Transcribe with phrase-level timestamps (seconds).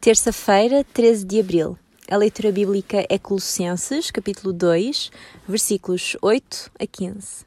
[0.00, 1.78] Terça-feira, 13 de abril.
[2.10, 5.10] A leitura bíblica é Colossenses, capítulo 2,
[5.46, 7.44] versículos 8 a 15.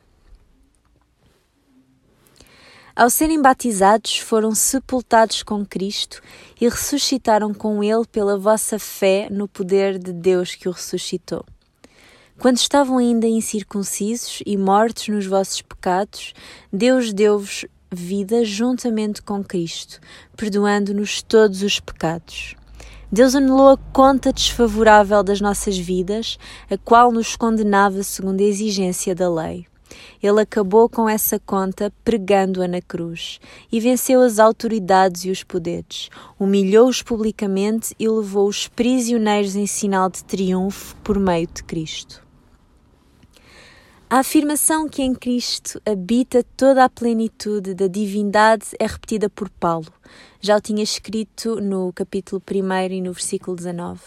[2.95, 6.21] Ao serem batizados, foram sepultados com Cristo
[6.61, 11.43] e ressuscitaram com Ele pela vossa fé no poder de Deus que o ressuscitou.
[12.37, 16.35] Quando estavam ainda incircuncisos e mortos nos vossos pecados,
[16.71, 19.99] Deus deu-vos vida juntamente com Cristo,
[20.35, 22.55] perdoando-nos todos os pecados.
[23.11, 29.13] Deus anulou a conta desfavorável das nossas vidas, a qual nos condenava segundo a exigência
[29.13, 29.67] da lei.
[30.21, 33.39] Ele acabou com essa conta pregando-a na cruz
[33.71, 40.09] e venceu as autoridades e os poderes, humilhou-os publicamente e levou os prisioneiros em sinal
[40.09, 42.22] de triunfo por meio de Cristo.
[44.13, 49.91] A afirmação que em Cristo habita toda a plenitude da divindade é repetida por Paulo.
[50.39, 53.99] Já o tinha escrito no capítulo 1 e no versículo 19.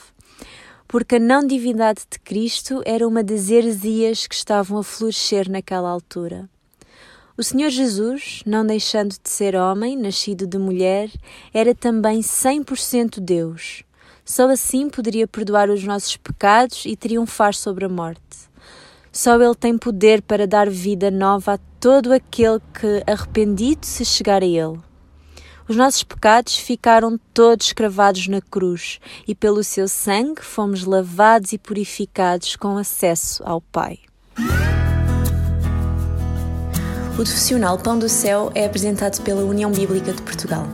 [0.87, 5.91] Porque a não divindade de Cristo era uma das heresias que estavam a florescer naquela
[5.91, 6.49] altura.
[7.37, 11.11] O Senhor Jesus, não deixando de ser homem, nascido de mulher,
[11.53, 13.83] era também 100% Deus.
[14.25, 18.47] Só assim poderia perdoar os nossos pecados e triunfar sobre a morte.
[19.17, 24.43] Só Ele tem poder para dar vida nova a todo aquele que, arrependido, se chegar
[24.43, 24.79] a Ele.
[25.67, 31.59] Os nossos pecados ficaram todos cravados na cruz e, pelo seu sangue, fomos lavados e
[31.59, 34.01] purificados com acesso ao Pai.
[37.13, 40.67] O profissional Pão do Céu é apresentado pela União Bíblica de Portugal.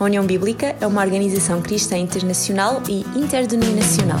[0.00, 4.20] A União Bíblica é uma organização cristã internacional e interdenominacional